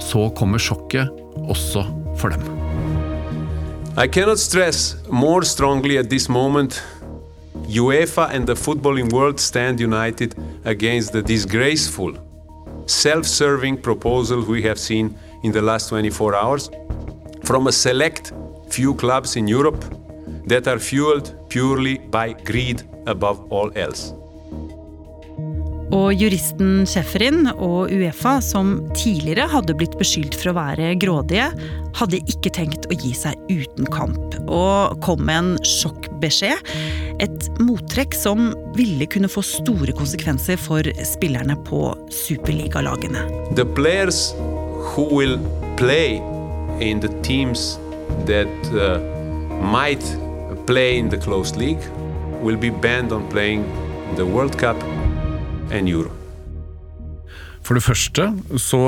så 0.00 0.30
kommer 0.38 0.62
sjokket 0.62 1.12
også 1.44 1.84
for 2.16 2.32
dem. 2.32 2.46
I 4.00 4.08
cannot 4.08 4.40
stress 4.40 4.96
more 5.10 5.44
strongly 5.44 5.98
at 5.98 6.08
this 6.08 6.28
moment 6.28 6.80
UEFA 7.68 8.32
and 8.32 8.46
the 8.46 8.56
footballing 8.56 9.12
world 9.12 9.38
stand 9.38 9.78
united 9.78 10.34
against 10.64 11.12
the 11.12 11.20
disgraceful, 11.20 12.14
self 12.86 13.26
serving 13.26 13.76
proposal 13.76 14.40
we 14.48 14.62
have 14.62 14.78
seen 14.78 15.14
in 15.42 15.52
the 15.52 15.60
last 15.60 15.90
24 15.90 16.34
hours 16.34 16.70
from 17.50 17.66
a 17.66 17.72
select 17.72 18.32
few 18.68 18.94
clubs 18.94 19.34
in 19.34 19.48
Europe 19.48 19.84
that 20.46 20.68
are 20.68 20.78
fueled 20.78 21.34
purely 21.48 21.98
by 21.98 22.32
greed 22.44 22.82
above 23.08 23.40
all 23.50 23.72
else. 23.74 24.14
Og 25.90 26.14
juristen 26.14 26.86
Schäferin 26.86 27.48
og 27.50 27.90
Uefa, 27.90 28.36
som 28.38 28.76
tidligere 28.94 29.48
hadde 29.50 29.74
blitt 29.74 29.98
beskyldt 29.98 30.38
for 30.38 30.52
å 30.52 30.56
være 30.60 30.92
grådige, 31.02 31.50
hadde 31.98 32.22
ikke 32.30 32.54
tenkt 32.54 32.86
å 32.86 32.94
gi 32.94 33.10
seg 33.18 33.34
uten 33.50 33.90
kamp, 33.90 34.38
og 34.46 35.02
kom 35.02 35.26
med 35.26 35.42
en 35.42 35.52
sjokkbeskjed. 35.66 36.74
Et 37.18 37.52
mottrekk 37.58 38.14
som 38.14 38.52
ville 38.78 39.10
kunne 39.10 39.30
få 39.32 39.42
store 39.42 39.98
konsekvenser 39.98 40.54
for 40.70 40.86
spillerne 41.02 41.58
på 41.66 41.88
superligalagene. 42.14 43.26
The 43.58 43.66
players 43.66 44.28
who 44.94 45.10
will 45.10 45.40
play 45.74 46.22
in 46.80 47.00
the 47.00 47.08
teams 47.22 47.78
that 48.26 48.48
uh, 48.72 48.98
might 49.62 50.02
play 50.66 50.98
in 50.98 51.08
the 51.08 51.18
closed 51.18 51.56
league 51.56 51.82
will 52.42 52.56
be 52.56 52.70
banned 52.70 53.12
on 53.12 53.28
playing 53.28 53.64
the 54.16 54.24
World 54.24 54.58
Cup 54.58 54.76
and 55.70 55.88
Euro. 55.88 56.10
For 57.62 57.76
det 57.76 57.84
første 57.84 58.24
så 58.58 58.80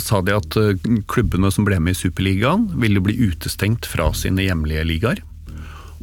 sa 0.00 0.22
de 0.24 0.32
at 0.32 0.56
eh, 0.56 0.78
klubbene 1.10 1.50
som 1.52 1.66
ble 1.66 1.76
med 1.82 1.92
i 1.92 1.98
Superligaen, 2.06 2.70
ville 2.80 3.02
bli 3.04 3.18
utestengt 3.26 3.84
fra 3.90 4.12
sine 4.16 4.46
hjemlige 4.46 4.86
ligaer. 4.88 5.20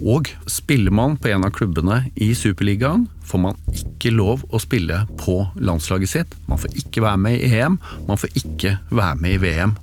Og 0.01 0.29
spiller 0.50 0.93
man 0.93 1.15
på 1.21 1.31
en 1.31 1.45
av 1.47 1.53
klubbene 1.55 2.03
i 2.15 2.31
Superligaen, 2.38 3.07
får 3.25 3.41
man 3.41 3.57
ikke 3.73 4.13
lov 4.13 4.45
å 4.50 4.61
spille 4.61 5.03
på 5.21 5.39
landslaget 5.57 6.13
sitt. 6.13 6.38
Man 6.50 6.61
får 6.61 6.77
ikke 6.83 7.05
være 7.05 7.21
med 7.25 7.38
i 7.39 7.51
EM, 7.57 7.77
man 8.05 8.21
får 8.21 8.38
ikke 8.43 8.77
være 8.91 9.17
med 9.21 9.38
i 9.38 9.41
VM. 9.45 9.75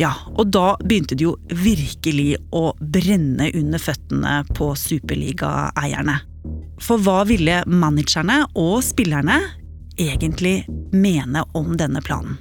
Ja, 0.00 0.10
og 0.34 0.50
da 0.54 0.74
begynte 0.82 1.14
det 1.14 1.26
jo 1.26 1.36
virkelig 1.54 2.34
å 2.54 2.72
brenne 2.80 3.50
under 3.54 3.82
føttene 3.82 4.40
på 4.56 4.72
superligaeierne. 4.78 6.16
For 6.82 7.00
hva 7.00 7.22
ville 7.28 7.60
managerne 7.70 8.42
og 8.58 8.80
spillerne 8.84 9.38
egentlig 10.00 10.64
mene 10.92 11.44
om 11.54 11.76
denne 11.78 12.02
planen? 12.04 12.40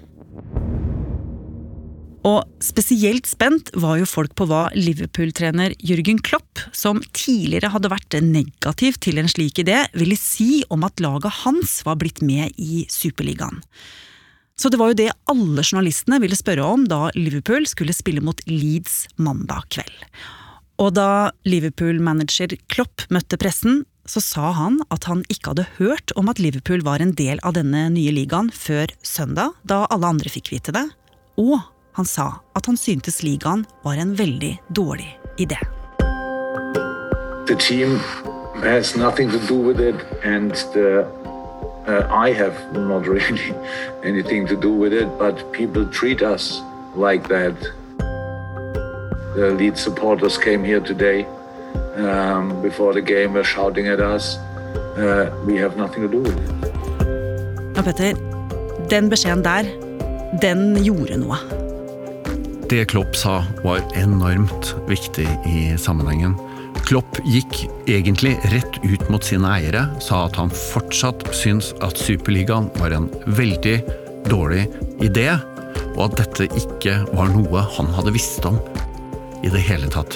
Og 2.24 2.48
spesielt 2.64 3.28
spent 3.28 3.70
var 3.76 3.98
jo 4.00 4.08
folk 4.08 4.32
på 4.40 4.48
hva 4.48 4.70
Liverpool-trener 4.78 5.76
Jørgen 5.84 6.22
Klopp, 6.24 6.62
som 6.72 7.02
tidligere 7.12 7.74
hadde 7.74 7.92
vært 7.92 8.16
negativ 8.24 8.96
til 9.04 9.20
en 9.20 9.28
slik 9.28 9.60
idé, 9.60 9.82
ville 9.92 10.16
si 10.20 10.64
om 10.72 10.88
at 10.88 11.04
laget 11.04 11.44
hans 11.44 11.82
var 11.84 12.00
blitt 12.00 12.24
med 12.24 12.56
i 12.56 12.86
Superligaen. 12.88 13.60
Så 14.60 14.70
det 14.70 14.78
var 14.78 14.92
jo 14.92 15.00
det 15.00 15.10
alle 15.30 15.64
journalistene 15.66 16.20
ville 16.22 16.38
spørre 16.38 16.66
om 16.76 16.86
da 16.90 17.08
Liverpool 17.18 17.66
skulle 17.70 17.96
spille 17.96 18.22
mot 18.22 18.40
Leeds 18.50 19.08
mandag 19.18 19.66
kveld. 19.74 20.06
Og 20.82 20.94
da 20.98 21.32
Liverpool-manager 21.48 22.56
Klopp 22.70 23.06
møtte 23.14 23.38
pressen, 23.42 23.84
så 24.06 24.22
sa 24.22 24.52
han 24.58 24.82
at 24.94 25.08
han 25.08 25.24
ikke 25.32 25.54
hadde 25.54 25.68
hørt 25.78 26.14
om 26.20 26.30
at 26.30 26.42
Liverpool 26.44 26.84
var 26.86 27.02
en 27.02 27.14
del 27.18 27.40
av 27.46 27.56
denne 27.58 27.86
nye 27.94 28.14
ligaen 28.14 28.52
før 28.54 28.92
søndag, 29.06 29.56
da 29.64 29.86
alle 29.94 30.12
andre 30.16 30.34
fikk 30.34 30.52
vite 30.54 30.74
det. 30.76 30.86
Og 31.40 31.62
han 31.98 32.10
sa 32.10 32.28
at 32.58 32.68
han 32.70 32.78
syntes 32.78 33.22
ligaen 33.24 33.66
var 33.86 34.02
en 34.02 34.14
veldig 34.18 34.58
dårlig 34.76 35.10
idé. 35.42 35.58
The 37.48 37.56
team 37.56 38.00
has 38.64 38.96
nothing 38.96 39.32
to 39.32 39.40
do 39.48 39.56
with 39.56 39.80
it, 39.80 39.96
and 40.24 40.52
the, 40.74 41.06
uh, 41.88 42.08
I 42.10 42.34
have 42.34 42.56
not 42.74 43.08
really 43.08 43.54
anything 44.04 44.48
to 44.48 44.56
do 44.56 44.72
with 44.72 44.94
it, 44.94 45.08
but 45.18 45.52
people 45.52 45.86
treat 45.86 46.22
us 46.22 46.62
like 46.96 47.28
that. 47.28 47.56
The 49.36 49.56
lead 49.58 49.78
supporters 49.78 50.38
came 50.38 50.64
here 50.64 50.80
today 50.80 51.26
um, 51.96 52.62
before 52.62 52.94
the 52.94 53.02
game, 53.02 53.34
were 53.34 53.44
shouting 53.44 53.88
at 53.88 54.00
us. 54.00 54.38
Uh, 54.98 55.32
we 55.46 55.58
have 55.58 55.76
nothing 55.76 56.04
to 56.04 56.08
do 56.08 56.20
with 56.20 56.38
it. 56.38 56.50
Ja, 57.76 57.82
Petter, 57.82 58.14
den 58.90 59.10
beskjeden 59.10 59.44
der, 59.44 59.66
den 60.42 60.78
gjorde 60.84 61.18
noe. 61.18 61.38
Det 62.70 62.88
Klopp 62.94 63.16
sa 63.18 63.42
var 63.64 63.82
enormt 63.98 64.76
viktig 64.88 65.28
i 65.50 65.74
sammenhengen. 65.78 66.38
Klopp 66.84 67.18
gikk 67.24 67.64
egentlig 67.88 68.36
rett 68.52 68.78
ut 68.84 69.06
mot 69.12 69.24
sine 69.24 69.50
eiere, 69.56 69.86
sa 70.04 70.26
at 70.28 70.36
han 70.40 70.52
fortsatt 70.52 71.24
syns 71.36 71.72
at 71.86 72.00
Superligaen 72.00 72.68
var 72.82 72.96
en 72.96 73.08
veldig 73.40 73.78
dårlig 74.28 74.66
idé, 75.04 75.30
og 75.96 76.10
at 76.10 76.20
dette 76.20 76.50
ikke 76.60 77.00
var 77.14 77.32
noe 77.32 77.64
han 77.78 77.92
hadde 77.96 78.16
visst 78.16 78.46
om. 78.50 78.60
i 79.44 79.50
det 79.52 79.60
hele 79.60 79.90
tatt. 79.92 80.16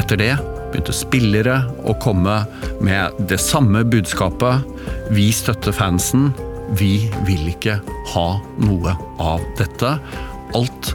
Etter 0.00 0.18
det 0.18 0.32
begynte 0.72 0.94
spillere 0.94 1.60
å 1.86 1.94
komme 2.02 2.40
med 2.82 3.20
det 3.30 3.38
samme 3.38 3.84
budskapet. 3.86 4.66
Vi 5.14 5.28
støtter 5.34 5.70
fansen. 5.70 6.32
Vi 6.74 7.06
vil 7.28 7.52
ikke 7.52 7.78
ha 8.16 8.26
noe 8.66 8.96
av 9.22 9.46
dette. 9.58 9.94
Alt 10.58 10.90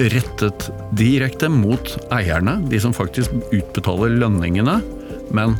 rettet 0.00 0.70
direkte 0.96 1.50
mot 1.52 1.92
eierne, 2.14 2.58
de 2.70 2.80
som 2.80 2.94
faktisk 2.96 3.34
utbetaler 3.52 4.16
lønningene. 4.16 4.80
Men 5.34 5.56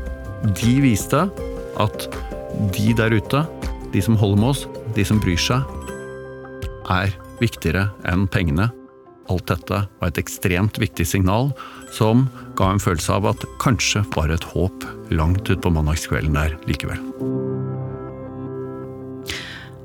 de 0.56 0.74
viste 0.84 1.26
at 1.80 2.08
de 2.74 2.94
der 2.96 3.14
ute, 3.14 3.44
de 3.92 4.02
som 4.02 4.18
holder 4.18 4.40
med 4.40 4.52
oss, 4.54 4.66
de 4.96 5.04
som 5.06 5.20
bryr 5.22 5.40
seg, 5.40 5.64
er 6.90 7.14
viktigere 7.40 7.88
enn 8.10 8.26
pengene. 8.30 8.70
Alt 9.30 9.46
dette 9.52 9.84
var 10.00 10.10
et 10.10 10.18
ekstremt 10.18 10.80
viktig 10.82 11.06
signal 11.06 11.52
som 11.94 12.26
ga 12.58 12.72
en 12.72 12.82
følelse 12.82 13.14
av 13.14 13.30
at 13.30 13.46
kanskje 13.62 14.02
var 14.16 14.32
et 14.34 14.50
håp 14.54 14.88
langt 15.14 15.52
utpå 15.52 15.70
mandagskvelden 15.74 16.38
der 16.38 16.58
likevel. 16.66 17.59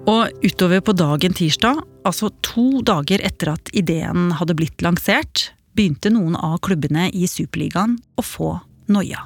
Og 0.06 0.46
utover 0.46 0.84
på 0.86 0.94
dagen 0.94 1.34
tirsdag, 1.34 1.80
altså 2.06 2.30
to 2.46 2.84
dager 2.86 3.24
etter 3.26 3.56
at 3.56 3.72
ideen 3.74 4.30
hadde 4.38 4.54
blitt 4.58 4.84
lansert, 4.86 5.50
begynte 5.74 6.12
noen 6.14 6.38
av 6.38 6.60
klubbene 6.66 7.08
i 7.10 7.26
Superligaen 7.30 7.98
å 8.14 8.26
få 8.26 8.52
noia. 8.94 9.26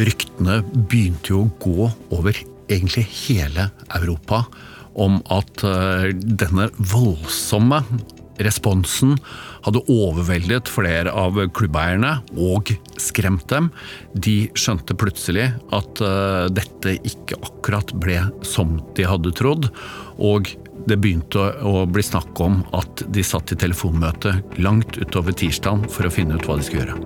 Ryktene 0.00 0.62
begynte 0.88 1.34
jo 1.34 1.42
å 1.44 1.52
gå 1.60 1.90
over 2.16 2.38
egentlig 2.72 3.04
hele 3.26 3.68
Europa 3.92 4.46
om 4.96 5.20
at 5.32 5.64
eh, 5.68 6.08
denne 6.16 6.70
voldsomme 6.78 7.82
responsen 8.42 9.16
hadde 9.66 9.82
overveldet 9.92 10.70
flere 10.72 11.12
av 11.12 11.38
klubbeierne 11.54 12.16
og 12.40 12.72
skremt 13.00 13.46
dem. 13.52 13.70
De 14.14 14.48
skjønte 14.58 14.96
plutselig 14.98 15.50
at 15.74 16.02
uh, 16.04 16.48
dette 16.52 16.96
ikke 17.06 17.38
akkurat 17.42 17.94
ble 18.02 18.18
som 18.46 18.78
de 18.96 19.06
hadde 19.08 19.34
trodd, 19.38 19.70
og 20.18 20.50
det 20.88 20.98
begynte 20.98 21.50
å 21.62 21.84
bli 21.86 22.02
snakk 22.02 22.40
om 22.42 22.62
at 22.74 23.04
de 23.14 23.22
satt 23.26 23.54
i 23.54 23.58
telefonmøte 23.58 24.34
langt 24.58 24.98
utover 24.98 25.36
tirsdagen 25.36 25.86
for 25.92 26.08
å 26.08 26.14
finne 26.14 26.38
ut 26.38 26.48
hva 26.48 26.58
de 26.58 26.66
skulle 26.66 26.86
gjøre. 26.86 26.98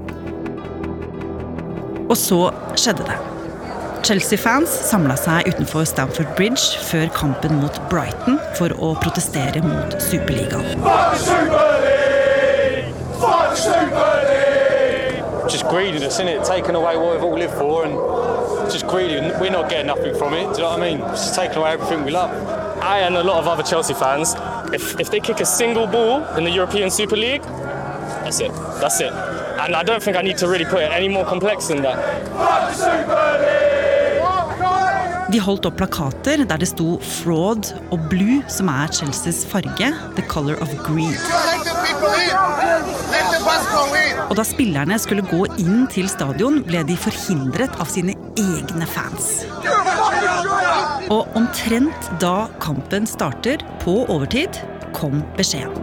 Og 2.06 2.16
så 2.16 2.46
skjedde 2.78 3.10
det. 3.10 3.35
Chelsea-fans 4.06 4.70
samla 4.86 5.16
seg 5.18 5.48
utenfor 5.50 5.82
Stamford 5.90 6.28
Bridge 6.38 6.78
før 6.86 7.08
kampen 7.10 7.56
mot 7.58 7.74
Brighton 7.90 8.36
for 8.54 8.70
å 8.78 8.92
protestere 9.02 9.58
mot 9.64 9.96
Superligaen. 9.98 10.78
Just 15.50 15.66
greediness, 15.66 16.20
innit? 16.22 16.46
Taking 16.46 16.78
away 16.78 16.94
what 16.94 17.16
we've 17.16 17.26
all 17.26 17.34
lived 17.34 17.58
for, 17.58 17.82
and 17.82 17.98
just 18.70 18.86
greedy. 18.86 19.18
We're 19.40 19.50
not 19.50 19.68
getting 19.68 19.88
nothing 19.90 20.14
from 20.14 20.34
it. 20.34 20.54
Do 20.54 20.62
you 20.62 20.62
know 20.62 20.78
what 20.78 20.86
I 20.86 20.86
mean? 20.86 20.98
Just 21.10 21.34
taking 21.34 21.58
away 21.58 21.72
everything 21.72 22.04
we 22.04 22.12
love. 22.12 22.30
I 22.78 23.00
and 23.00 23.16
a 23.16 23.24
lot 23.24 23.40
of 23.42 23.48
other 23.48 23.64
Chelsea 23.64 23.94
fans, 23.94 24.36
if, 24.72 25.00
if 25.00 25.10
they 25.10 25.18
kick 25.18 25.40
a 25.40 25.46
single 25.46 25.88
ball 25.88 26.22
in 26.38 26.44
the 26.44 26.52
European 26.52 26.90
Super 26.92 27.16
League, 27.16 27.42
that's 28.22 28.38
it. 28.38 28.52
That's 28.78 29.00
it. 29.00 29.12
And 29.58 29.74
I 29.74 29.82
don't 29.82 30.00
think 30.00 30.16
I 30.16 30.22
need 30.22 30.38
to 30.38 30.46
really 30.46 30.64
put 30.64 30.82
it 30.82 30.92
any 30.92 31.08
more 31.08 31.24
complex 31.24 31.66
than 31.66 31.82
that. 31.82 33.55
De 35.36 35.40
holdt 35.44 35.66
opp 35.68 35.74
plakater 35.76 36.46
der 36.48 36.60
det 36.62 36.66
sto 36.70 36.94
'fraud' 36.96 37.68
og 37.92 37.98
'blue', 38.08 38.40
som 38.48 38.70
er 38.72 38.88
Chelseas 38.88 39.42
farge. 39.44 39.90
The 40.16 40.24
color 40.32 40.56
of 40.64 40.70
greed. 40.80 41.18
Og 44.30 44.32
da 44.38 44.44
spillerne 44.48 44.96
skulle 44.98 45.26
gå 45.28 45.42
inn 45.60 45.84
til 45.92 46.08
stadion, 46.08 46.62
ble 46.64 46.80
de 46.88 46.96
forhindret 46.96 47.76
av 47.76 47.92
sine 47.92 48.16
egne 48.40 48.88
fans. 48.88 49.44
Og 51.12 51.28
omtrent 51.36 52.10
da 52.24 52.48
kampen 52.64 53.04
starter, 53.04 53.60
på 53.84 54.06
overtid, 54.08 54.56
kom 54.96 55.20
beskjeden. 55.36 55.76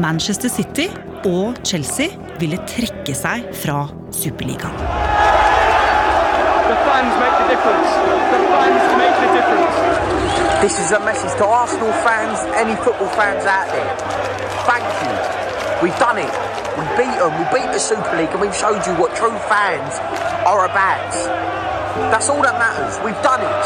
Manchester 0.00 0.48
City 0.48 0.88
og 1.28 1.60
Chelsea 1.68 2.16
ville 2.40 2.64
trekke 2.64 3.12
seg 3.12 3.52
fra 3.52 3.90
Superligaen. 4.08 5.09
The 7.00 7.06
fans 7.06 7.16
make 7.16 7.36
the 7.40 7.48
difference. 7.48 7.88
The 8.28 8.40
fans 8.52 8.84
make 9.00 9.16
the 9.24 9.30
difference. 9.32 9.76
This 10.60 10.76
is 10.84 10.92
a 10.92 11.00
message 11.00 11.32
to 11.38 11.46
Arsenal 11.46 11.92
fans, 12.04 12.36
any 12.60 12.76
football 12.76 13.08
fans 13.16 13.46
out 13.48 13.72
there. 13.72 13.88
Thank 14.68 14.84
you. 15.00 15.08
We've 15.80 15.98
done 15.98 16.18
it. 16.18 16.28
We 16.76 16.84
beat 17.00 17.16
them. 17.16 17.32
We 17.40 17.44
beat 17.56 17.72
the 17.72 17.80
Super 17.80 18.18
League, 18.18 18.28
and 18.36 18.40
we've 18.42 18.54
showed 18.54 18.84
you 18.84 18.92
what 19.00 19.16
true 19.16 19.32
fans 19.48 19.96
are 20.44 20.66
about. 20.68 21.12
That's 22.12 22.28
all 22.28 22.42
that 22.42 22.60
matters. 22.60 23.00
We've 23.00 23.22
done 23.24 23.48
it. 23.48 23.64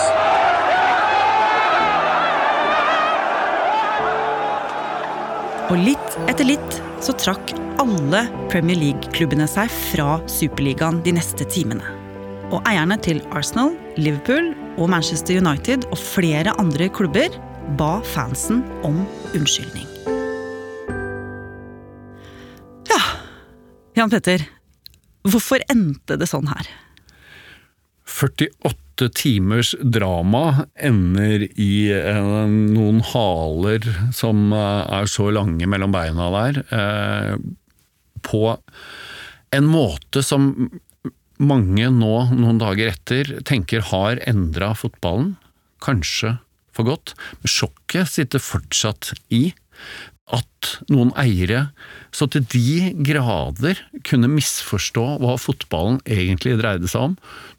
Og 5.74 5.76
litt 5.82 6.18
etter 6.30 6.46
litt 6.46 6.80
så 7.02 7.18
trakk 7.18 7.56
alle 7.82 8.28
Premier 8.54 8.78
League-klubbene 8.78 9.50
seg 9.50 9.74
fra 9.90 10.20
Superligaen 10.30 11.02
de 11.02 11.18
neste 11.18 11.50
timene. 11.50 12.03
Og 12.54 12.62
eierne 12.70 12.94
til 13.02 13.18
Arsenal, 13.34 13.72
Liverpool 13.98 14.52
og 14.78 14.86
Manchester 14.92 15.40
United 15.40 15.88
og 15.90 15.98
flere 15.98 16.52
andre 16.62 16.86
klubber 16.86 17.34
ba 17.78 17.96
fansen 18.06 18.60
om 18.86 19.00
unnskyldning. 19.34 19.88
Ja, 22.92 23.00
Jan 23.98 24.12
Petter. 24.12 24.46
Hvorfor 25.26 25.64
endte 25.72 26.18
det 26.20 26.30
sånn 26.30 26.46
her? 26.52 26.70
48 28.06 29.10
timers 29.18 29.72
drama 29.82 30.68
ender 30.78 31.48
i 31.58 31.72
eh, 31.90 32.22
noen 32.46 33.02
haler 33.10 33.88
som 34.14 34.52
eh, 34.54 35.00
er 35.00 35.10
så 35.10 35.32
lange 35.34 35.66
mellom 35.66 35.96
beina 35.96 36.30
der, 36.36 36.62
eh, 36.70 37.34
på 38.22 38.46
en 39.54 39.66
måte 39.70 40.22
som 40.22 40.52
mange 41.42 41.88
nå, 41.90 42.14
noen 42.34 42.60
dager 42.62 42.92
etter, 42.92 43.36
tenker 43.46 43.84
har 43.90 44.20
endra 44.28 44.72
fotballen. 44.78 45.34
Kanskje 45.84 46.38
for 46.74 46.88
godt. 46.88 47.14
Men 47.40 47.52
sjokket 47.52 48.10
sitter 48.10 48.42
fortsatt 48.42 49.12
i 49.34 49.48
at 50.32 50.70
noen 50.88 51.10
eiere 51.20 51.66
så 52.14 52.26
til 52.32 52.46
de 52.48 52.94
grader 53.04 53.80
kunne 54.08 54.30
misforstå 54.32 55.04
hva 55.20 55.34
fotballen 55.40 56.00
egentlig 56.08 56.56
dreide 56.60 56.88
seg 56.88 57.10
om, 57.10 57.16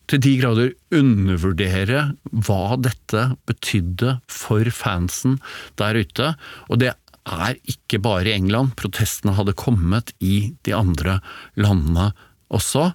til 0.09 0.21
de 0.21 0.33
grader 0.41 0.73
undervurdere 0.93 2.01
hva 2.45 2.77
dette 2.81 3.27
betydde 3.49 4.17
for 4.31 4.69
fansen 4.73 5.39
der 5.81 6.01
ute. 6.01 6.33
Og 6.69 6.81
det 6.81 6.93
er 7.25 7.57
ikke 7.69 8.01
bare 8.01 8.29
i 8.29 8.35
England, 8.37 8.75
protestene 8.77 9.33
hadde 9.37 9.57
kommet 9.57 10.13
i 10.21 10.55
de 10.65 10.75
andre 10.77 11.19
landene 11.57 12.11
også. 12.53 12.91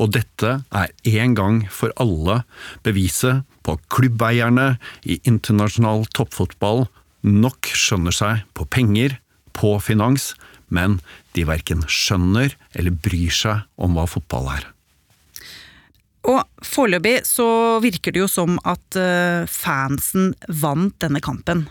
Og 0.00 0.14
dette 0.16 0.52
er 0.72 0.92
en 1.20 1.36
gang 1.36 1.60
for 1.68 1.92
alle 2.00 2.40
beviset 2.86 3.44
på 3.66 3.76
at 3.76 3.86
klubbeierne 3.92 4.74
i 5.04 5.20
internasjonal 5.28 6.06
toppfotball 6.16 6.86
nok 7.26 7.68
skjønner 7.76 8.16
seg 8.16 8.44
på 8.56 8.64
penger, 8.72 9.18
på 9.52 9.76
finans, 9.84 10.32
men 10.72 11.00
de 11.36 11.44
verken 11.48 11.84
skjønner 11.90 12.54
eller 12.72 12.96
bryr 12.96 13.34
seg 13.34 13.66
om 13.76 13.98
hva 13.98 14.06
fotball 14.08 14.48
er. 14.54 14.68
Og 16.30 16.40
foreløpig 16.64 17.20
så 17.28 17.80
virker 17.82 18.14
det 18.14 18.22
jo 18.22 18.30
som 18.30 18.58
at 18.68 18.96
eh, 19.00 19.48
fansen 19.48 20.34
vant 20.62 20.96
denne 21.00 21.20
kampen. 21.24 21.66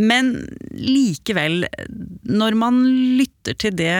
Men 0.00 0.32
likevel, 0.72 1.66
når 2.24 2.56
man 2.56 2.80
lytter 3.18 3.58
til 3.60 3.76
det 3.76 3.96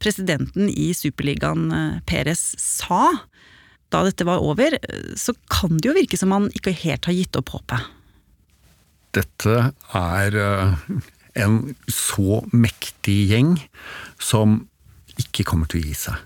presidenten 0.00 0.70
i 0.72 0.90
Superligaen, 0.96 1.70
eh, 1.74 2.00
Perez, 2.08 2.54
sa 2.58 3.10
da 3.90 4.04
dette 4.06 4.26
var 4.26 4.42
over, 4.46 4.76
så 5.18 5.34
kan 5.50 5.78
det 5.78 5.88
jo 5.88 5.96
virke 5.96 6.18
som 6.18 6.30
han 6.34 6.46
ikke 6.54 6.74
helt 6.84 7.08
har 7.10 7.16
gitt 7.16 7.38
opp 7.38 7.50
håpet. 7.56 7.88
Dette 9.18 9.56
er 9.98 10.36
eh, 10.38 10.76
en 11.42 11.56
så 11.90 12.40
mektig 12.54 13.18
gjeng 13.32 13.56
som 14.22 14.60
ikke 15.18 15.44
kommer 15.48 15.70
til 15.70 15.82
å 15.82 15.88
gi 15.88 15.96
seg. 16.06 16.22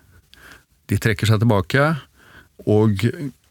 De 0.92 1.00
trekker 1.00 1.30
seg 1.30 1.40
tilbake 1.40 1.86
og 2.68 3.00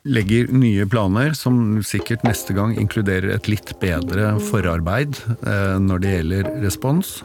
legger 0.03 0.49
nye 0.51 0.85
planer, 0.89 1.31
som 1.37 1.79
sikkert 1.85 2.25
neste 2.27 2.55
gang 2.55 2.75
inkluderer 2.79 3.31
et 3.35 3.47
litt 3.51 3.71
bedre 3.81 4.33
forarbeid 4.49 5.15
eh, 5.47 5.77
når 5.79 6.03
det 6.03 6.13
gjelder 6.17 6.49
respons, 6.63 7.15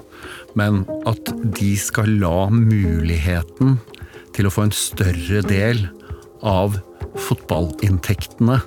men 0.59 0.85
at 1.11 1.33
de 1.59 1.73
skal 1.79 2.19
la 2.23 2.47
muligheten 2.55 3.79
til 4.37 4.47
å 4.47 4.55
få 4.55 4.69
en 4.69 4.75
større 4.75 5.43
del 5.47 5.88
av 6.47 6.79
fotballinntektene 7.29 8.61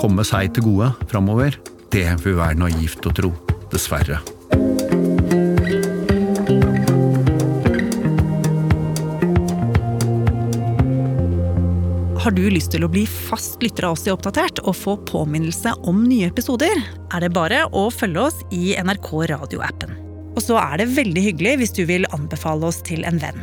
komme 0.00 0.24
seg 0.24 0.54
til 0.56 0.70
gode 0.70 0.92
framover, 1.12 1.58
det 1.92 2.08
vil 2.24 2.38
være 2.40 2.62
naivt 2.64 3.04
å 3.04 3.12
tro. 3.12 3.34
Dessverre. 3.72 4.18
Har 12.22 12.30
du 12.30 12.44
lyst 12.54 12.70
til 12.70 12.84
å 12.86 12.88
bli 12.90 13.00
fast 13.02 13.56
lytter 13.64 13.88
av 13.88 13.96
oss 13.96 14.04
i 14.06 14.12
Oppdatert 14.12 14.60
og 14.62 14.76
få 14.78 14.92
påminnelse 15.08 15.72
om 15.90 16.04
nye 16.06 16.28
episoder, 16.30 16.70
er 17.10 17.24
det 17.24 17.32
bare 17.34 17.64
å 17.74 17.88
følge 17.90 18.28
oss 18.28 18.36
i 18.54 18.76
NRK 18.78 19.08
radioappen. 19.32 19.96
Og 20.36 20.38
så 20.44 20.54
er 20.60 20.78
det 20.78 20.92
veldig 20.94 21.24
hyggelig 21.26 21.56
hvis 21.58 21.74
du 21.74 21.82
vil 21.90 22.06
anbefale 22.14 22.70
oss 22.70 22.78
til 22.86 23.02
en 23.10 23.18
venn. 23.18 23.42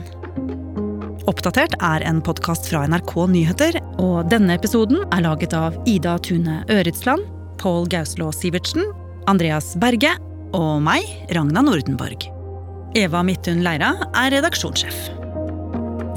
Oppdatert 1.27 1.75
er 1.83 2.07
en 2.07 2.23
podkast 2.23 2.71
fra 2.71 2.85
NRK 2.87 3.13
Nyheter, 3.35 3.81
og 3.99 4.31
denne 4.31 4.55
episoden 4.55 5.03
er 5.11 5.27
laget 5.27 5.59
av 5.59 5.75
Ida 5.83 6.15
Tune 6.23 6.61
Øritsland, 6.71 7.27
Pål 7.59 7.91
Gauslå 7.91 8.31
Sivertsen, 8.31 8.87
Andreas 9.27 9.73
Berge 9.83 10.15
og 10.55 10.79
meg, 10.87 11.03
Ragna 11.35 11.67
Nordenborg. 11.67 12.31
Eva 12.95 13.27
Midthun 13.27 13.59
Leira 13.67 13.97
er 14.15 14.37
redaksjonssjef. 14.39 15.18